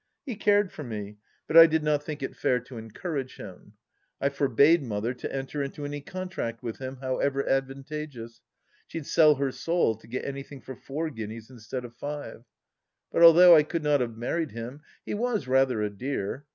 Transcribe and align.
He 0.25 0.35
cared 0.35 0.71
for 0.71 0.83
me, 0.83 1.17
but 1.45 1.55
I 1.55 1.67
did 1.67 1.83
not 1.83 2.01
think 2.01 2.23
94 2.23 2.23
THE 2.23 2.25
LAST 2.25 2.39
DITCH 2.39 2.39
it 2.39 2.41
fair 2.41 2.59
to 2.79 2.83
encourage 2.83 3.35
him. 3.35 3.73
I 4.19 4.29
forbade 4.29 4.81
Mother 4.81 5.13
to 5.13 5.31
enter 5.31 5.61
into 5.61 5.85
any 5.85 6.01
contract 6.01 6.63
with 6.63 6.79
him, 6.79 6.95
however 6.95 7.47
advantageous. 7.47 8.41
She'd 8.87 9.05
sell 9.05 9.35
her 9.35 9.51
soul 9.51 9.95
to 9.97 10.07
get 10.07 10.25
anything 10.25 10.59
for 10.59 10.75
four 10.75 11.11
guineas 11.11 11.51
instead 11.51 11.85
of 11.85 11.93
five. 11.93 12.45
But 13.11 13.21
although 13.21 13.55
I 13.55 13.61
could 13.61 13.83
not 13.83 14.01
have 14.01 14.17
married 14.17 14.53
him, 14.53 14.81
he 15.05 15.13
was 15.13 15.47
rather 15.47 15.83
a 15.83 15.91
dear. 15.91 16.45